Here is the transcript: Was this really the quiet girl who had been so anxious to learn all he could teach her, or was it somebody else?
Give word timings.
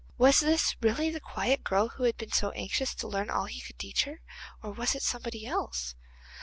Was 0.17 0.39
this 0.39 0.75
really 0.81 1.11
the 1.11 1.19
quiet 1.19 1.63
girl 1.63 1.89
who 1.89 2.05
had 2.05 2.17
been 2.17 2.31
so 2.31 2.49
anxious 2.53 2.95
to 2.95 3.07
learn 3.07 3.29
all 3.29 3.45
he 3.45 3.61
could 3.61 3.77
teach 3.77 4.05
her, 4.05 4.19
or 4.63 4.71
was 4.71 4.95
it 4.95 5.03
somebody 5.03 5.45
else? 5.45 5.93